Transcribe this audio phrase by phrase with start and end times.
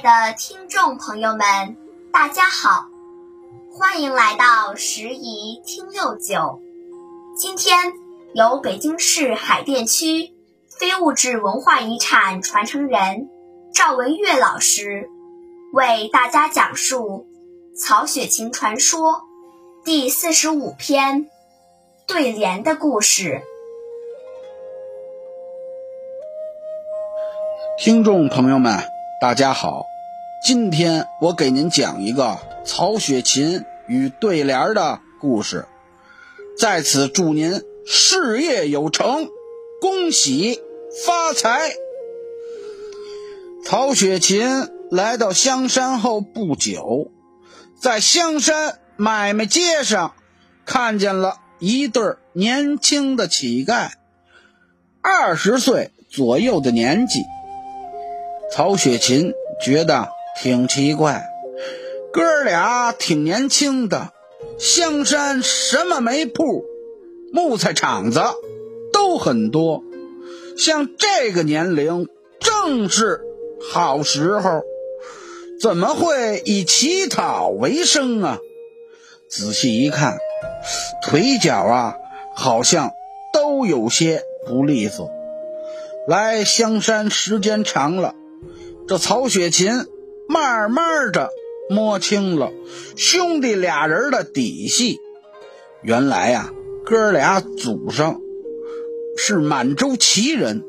[0.00, 1.76] 的听众朋友们，
[2.10, 2.88] 大家好，
[3.70, 6.62] 欢迎来到十宜听六九。
[7.36, 7.92] 今天
[8.32, 10.32] 由北京市海淀区
[10.70, 13.28] 非物质文化遗产传承人
[13.74, 15.10] 赵文月老师
[15.74, 17.26] 为大家讲述
[17.78, 19.12] 《曹雪芹传说》
[19.84, 21.28] 第四十五篇
[22.06, 23.42] 对联的故事。
[27.78, 28.78] 听众朋友们，
[29.20, 29.84] 大家好，
[30.42, 35.66] 今天我给您讲一个曹雪芹与对联的故事，
[36.58, 39.28] 在此祝您事业有成，
[39.78, 40.62] 恭喜
[41.04, 41.70] 发财。
[43.62, 47.10] 曹雪芹来到香山后不久，
[47.78, 50.14] 在香山买卖街上
[50.64, 53.90] 看见了一对年轻的乞丐，
[55.02, 57.20] 二十岁左右的年纪。
[58.52, 59.32] 曹雪芹
[59.64, 60.08] 觉得
[60.42, 61.30] 挺奇怪，
[62.12, 64.12] 哥俩挺年轻的，
[64.58, 66.64] 香山什么煤铺、
[67.32, 68.20] 木材厂子
[68.92, 69.84] 都很多，
[70.58, 72.08] 像这个年龄
[72.40, 73.20] 正是
[73.72, 74.62] 好时候，
[75.60, 78.38] 怎么会以乞讨为生啊？
[79.28, 80.18] 仔细一看，
[81.02, 81.94] 腿脚啊
[82.34, 82.90] 好像
[83.32, 85.08] 都有些不利索。
[86.08, 88.14] 来香山时间长了。
[88.90, 89.86] 这曹雪芹
[90.26, 91.30] 慢慢的
[91.68, 92.50] 摸清了
[92.96, 94.98] 兄弟俩人的底细。
[95.80, 96.50] 原来呀，
[96.84, 98.20] 哥俩祖上
[99.16, 100.64] 是满洲旗人，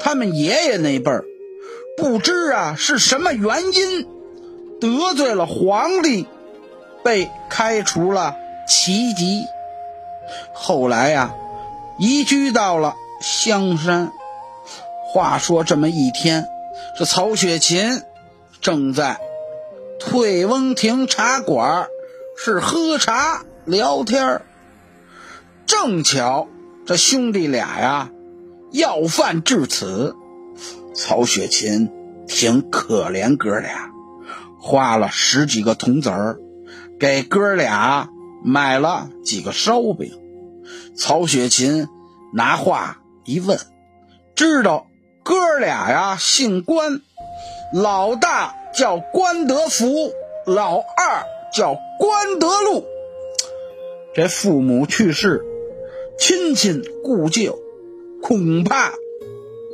[0.00, 1.26] 他们爷爷那辈儿
[1.98, 4.06] 不知啊是什么原因
[4.80, 6.26] 得罪了皇帝，
[7.04, 8.34] 被开除了
[8.66, 9.44] 旗籍。
[10.54, 11.34] 后来呀，
[11.98, 14.10] 移居到了香山。
[15.12, 16.48] 话说这么一天。
[16.98, 18.02] 这曹雪芹
[18.60, 19.20] 正在
[20.00, 21.86] 退翁亭茶馆
[22.36, 24.42] 是喝茶聊天
[25.64, 26.48] 正巧
[26.86, 28.10] 这兄弟俩呀
[28.72, 30.16] 要饭至此，
[30.92, 31.88] 曹雪芹
[32.26, 33.92] 挺可怜哥俩，
[34.58, 36.40] 花了十几个铜子儿
[36.98, 38.08] 给哥俩
[38.42, 40.20] 买了几个烧饼。
[40.96, 41.86] 曹雪芹
[42.34, 43.56] 拿话一问，
[44.34, 44.87] 知道。
[45.28, 47.02] 哥俩呀，姓关，
[47.74, 50.14] 老大叫关德福，
[50.46, 52.86] 老二叫关德禄。
[54.14, 55.44] 这父母去世，
[56.18, 57.58] 亲戚故旧，
[58.22, 58.94] 恐怕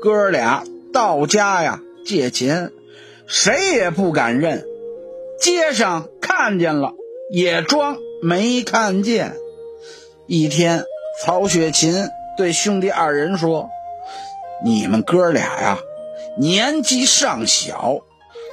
[0.02, 2.72] 哥俩到家呀借钱，
[3.28, 4.66] 谁也不敢认。
[5.38, 6.94] 街上看见了，
[7.30, 9.36] 也装没看见。
[10.26, 10.82] 一天，
[11.22, 13.68] 曹雪芹对兄弟二人说。
[14.64, 15.78] 你们哥俩呀，
[16.38, 18.00] 年纪尚小，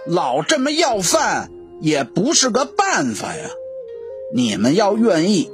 [0.05, 1.49] 老这么要饭
[1.79, 3.49] 也不是个办法呀。
[4.33, 5.49] 你们要愿意，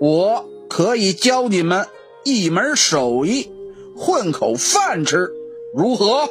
[0.00, 1.86] 我可以教你们
[2.24, 3.50] 一门手艺，
[3.96, 5.32] 混口饭吃，
[5.74, 6.28] 如何？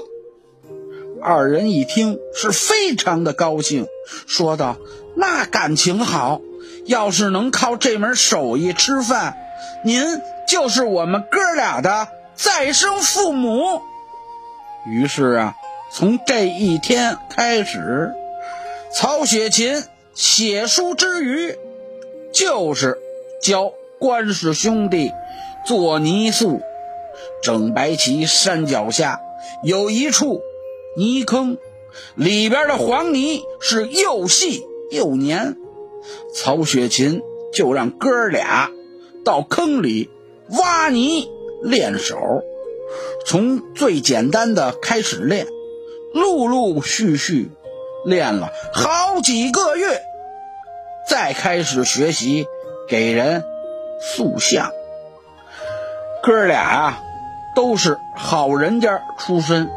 [1.24, 3.88] 二人一听是非常的高兴，
[4.28, 4.78] 说道
[5.18, 6.42] ：“那感情好，
[6.86, 9.36] 要是能靠这门手艺吃饭，
[9.84, 10.04] 您
[10.48, 13.82] 就是我们哥俩的。”再生父母，
[14.86, 15.56] 于是啊，
[15.92, 18.14] 从这一天开始，
[18.94, 19.84] 曹雪芹
[20.14, 21.56] 写书之余，
[22.34, 22.98] 就是
[23.42, 25.12] 教关氏兄弟
[25.66, 26.62] 做泥塑。
[27.44, 29.20] 整白旗山脚下
[29.64, 30.42] 有一处
[30.96, 31.58] 泥坑，
[32.16, 35.58] 里边的黄泥是又细又黏，
[36.34, 37.22] 曹雪芹
[37.54, 38.72] 就让哥俩
[39.24, 40.10] 到坑里
[40.50, 41.30] 挖泥。
[41.62, 42.18] 练手，
[43.26, 45.48] 从最简单的开始练，
[46.14, 47.52] 陆陆续续
[48.06, 50.02] 练了好几个月，
[51.08, 52.46] 再开始学习
[52.88, 53.44] 给人
[54.02, 54.72] 塑像。
[56.24, 57.04] 哥俩啊，
[57.56, 59.70] 都是好人家出身，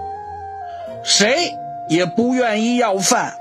[1.02, 1.52] 谁
[1.88, 3.34] 也不愿意要饭。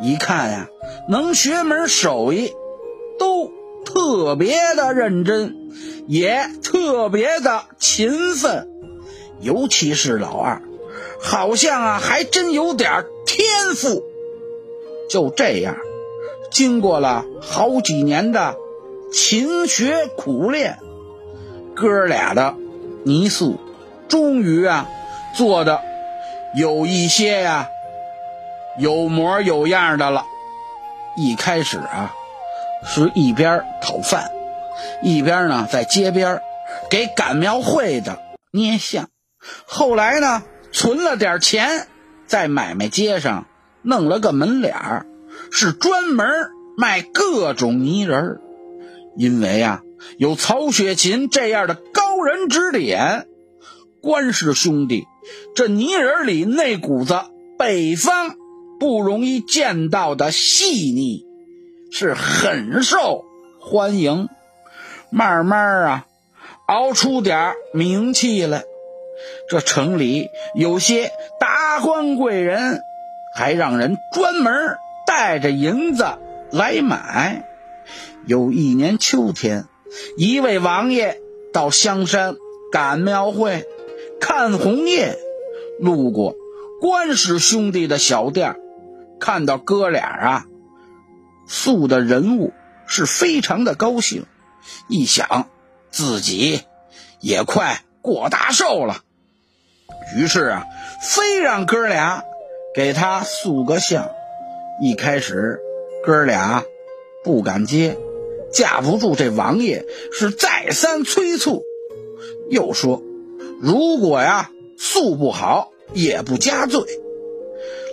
[0.00, 0.68] 一看呀，
[1.08, 2.52] 能学门手艺，
[3.18, 3.50] 都
[3.84, 5.59] 特别的认真。
[6.06, 8.68] 也特别的勤奋，
[9.40, 10.62] 尤其是老二，
[11.20, 14.02] 好像啊还真有点天赋。
[15.08, 15.76] 就这样，
[16.50, 18.54] 经过了好几年的
[19.12, 20.78] 勤学苦练，
[21.74, 22.54] 哥俩的
[23.04, 23.58] 泥塑
[24.08, 24.88] 终于啊
[25.36, 25.80] 做的
[26.54, 27.68] 有一些呀
[28.78, 30.24] 有模有样的了。
[31.16, 32.14] 一开始啊
[32.84, 34.30] 是一边讨饭。
[35.02, 36.40] 一边呢，在街边
[36.90, 38.18] 给赶庙会的
[38.52, 39.08] 捏像，
[39.66, 40.42] 后来呢，
[40.72, 41.86] 存了点钱，
[42.26, 43.46] 在买卖街上
[43.82, 45.06] 弄了个门脸儿，
[45.50, 46.26] 是专门
[46.76, 48.40] 卖各种泥人儿。
[49.16, 49.82] 因为啊，
[50.18, 53.26] 有曹雪芹这样的高人指点，
[54.00, 55.06] 关氏兄弟
[55.54, 57.20] 这泥人里那股子
[57.58, 58.36] 北方
[58.78, 61.26] 不容易见到的细腻，
[61.90, 63.24] 是很受
[63.60, 64.28] 欢迎。
[65.10, 66.06] 慢慢啊，
[66.66, 68.64] 熬出点名气来。
[69.48, 72.80] 这城里有些达官贵人，
[73.34, 74.76] 还让人专门
[75.06, 76.06] 带着银子
[76.50, 77.44] 来买。
[78.26, 79.66] 有一年秋天，
[80.16, 81.18] 一位王爷
[81.52, 82.36] 到香山
[82.70, 83.64] 赶庙会、
[84.20, 85.18] 看红叶，
[85.80, 86.34] 路过
[86.80, 88.56] 关氏兄弟的小店，
[89.18, 90.46] 看到哥俩啊
[91.46, 92.52] 塑的人物，
[92.86, 94.24] 是非常的高兴。
[94.88, 95.48] 一想
[95.90, 96.62] 自己
[97.20, 99.02] 也快过大寿了。
[100.16, 100.66] 于是啊，
[101.02, 102.24] 非让哥俩
[102.74, 104.10] 给他塑个像。
[104.82, 105.60] 一开始，
[106.04, 106.64] 哥俩
[107.22, 107.98] 不敢接，
[108.52, 111.62] 架不住这王爷是再三催促，
[112.48, 113.02] 又说
[113.60, 116.82] 如果呀塑不好也不加罪。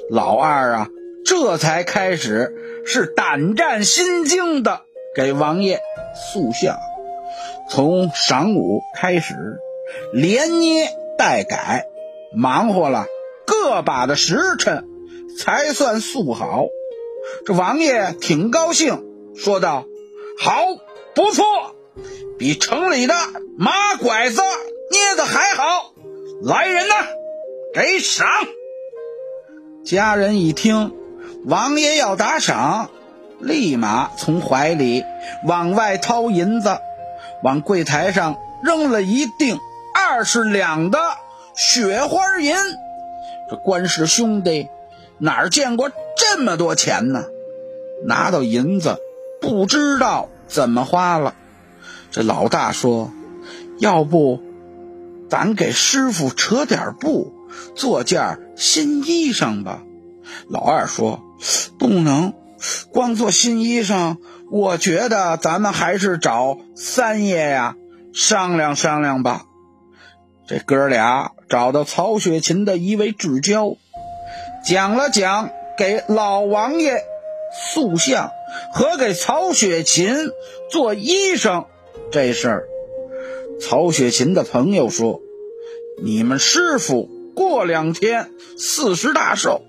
[0.09, 0.89] 老二啊，
[1.25, 4.85] 这才开始是胆战心惊的
[5.17, 5.81] 给王爷
[6.13, 6.77] 塑像，
[7.71, 9.33] 从晌午开始，
[10.13, 11.87] 连捏带改。
[12.35, 13.07] 忙活了
[13.47, 14.85] 个把的时辰，
[15.39, 16.67] 才算塑好。
[17.47, 19.03] 这王爷挺高兴，
[19.35, 19.85] 说道
[20.39, 20.61] ：“好，
[21.15, 21.43] 不错，
[22.37, 23.15] 比城里的
[23.57, 24.39] 马拐子
[24.91, 25.93] 捏的还好。
[26.43, 26.93] 来人呐，
[27.73, 28.27] 给赏！”
[29.83, 30.93] 家人一听
[31.43, 32.91] 王爷要打赏，
[33.39, 35.03] 立马从怀里
[35.45, 36.77] 往外掏银子，
[37.43, 39.59] 往柜台上扔了一锭
[39.93, 40.99] 二十两的。
[41.55, 42.53] 雪花银，
[43.49, 44.67] 这关氏兄弟
[45.17, 47.23] 哪儿见过这么多钱呢？
[48.05, 48.97] 拿到银子，
[49.41, 51.33] 不知道怎么花了。
[52.11, 53.11] 这老大说
[53.81, 54.39] ：“要不，
[55.31, 57.33] 咱给师傅扯点布，
[57.75, 59.81] 做件新衣裳吧。”
[60.47, 61.23] 老二说
[61.79, 62.33] ：“不能，
[62.91, 64.17] 光做新衣裳，
[64.51, 67.75] 我觉得咱们还是找三爷呀
[68.13, 69.43] 商量商量吧。”
[70.47, 73.75] 这哥俩找到曹雪芹的一位至交，
[74.65, 77.03] 讲了讲给老王爷
[77.73, 78.31] 塑像
[78.73, 80.15] 和给曹雪芹
[80.71, 81.65] 做衣裳
[82.11, 82.67] 这事儿。
[83.59, 85.19] 曹雪芹的朋友说
[86.01, 89.63] ：“你们师傅过两天四十大寿，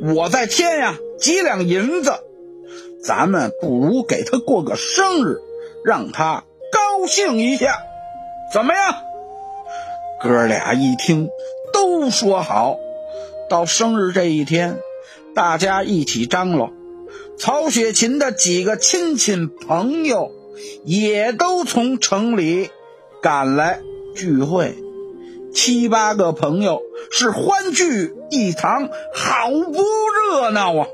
[0.00, 2.12] 我再添呀几两银子，
[3.02, 5.40] 咱们不如给他过个生日，
[5.84, 7.78] 让他高兴一下，
[8.52, 8.94] 怎么样？”
[10.22, 11.28] 哥俩一听，
[11.72, 12.76] 都说好。
[13.50, 14.78] 到生日这一天，
[15.34, 16.72] 大家一起张罗。
[17.36, 20.32] 曹雪芹的几个亲戚朋友
[20.84, 22.70] 也都从城里
[23.20, 23.80] 赶来
[24.14, 24.76] 聚会，
[25.54, 29.84] 七八个朋友是欢聚一堂，好不
[30.30, 30.86] 热闹啊！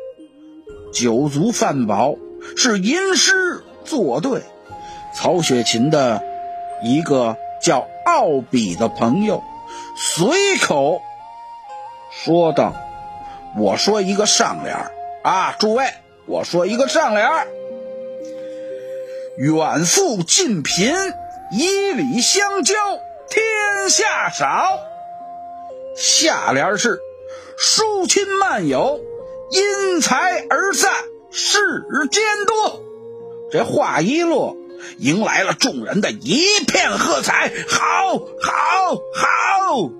[0.93, 2.15] 酒足饭饱，
[2.57, 4.43] 是吟诗作对。
[5.15, 6.23] 曹雪芹的
[6.83, 7.87] 一个叫。
[8.03, 9.45] 奥比的朋友
[9.97, 11.01] 随口
[12.11, 12.75] 说道
[13.57, 14.75] ：“我说一个上联
[15.23, 15.85] 啊，诸位，
[16.26, 17.29] 我说一个上联
[19.38, 20.93] 远富近贫，
[21.52, 22.75] 以礼相交，
[23.30, 24.80] 天下少。
[25.96, 27.00] 下联是
[27.56, 29.00] 疏亲漫友，
[29.50, 30.92] 因财而散，
[31.30, 31.58] 世
[32.10, 32.82] 间多。
[33.50, 34.56] 这话一落。
[34.99, 39.90] 迎来了众人的一片喝彩，好，好，好！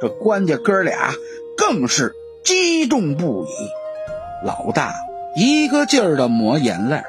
[0.00, 1.14] 这关家哥俩
[1.56, 3.48] 更是激动不已。
[4.44, 4.92] 老大
[5.36, 7.04] 一个劲儿的抹眼泪。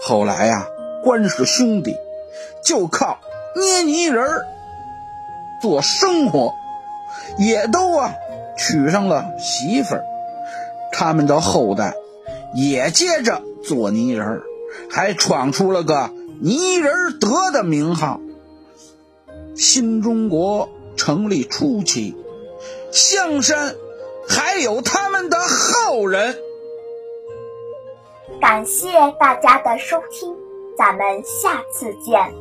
[0.00, 0.68] 后来呀，
[1.02, 1.96] 关氏兄弟
[2.64, 3.18] 就靠
[3.56, 4.46] 捏泥人儿
[5.60, 6.54] 做生活，
[7.38, 8.14] 也都啊
[8.56, 10.04] 娶上了媳妇儿。
[10.92, 11.94] 他们的后代
[12.54, 14.42] 也接着做泥人，
[14.90, 16.10] 还闯出了个。
[16.40, 18.20] 泥人德的名号。
[19.56, 22.16] 新中国成立初期，
[22.92, 23.74] 香山
[24.28, 26.36] 还有他们的后人。
[28.40, 30.32] 感谢大家的收听，
[30.78, 32.32] 咱们下次见。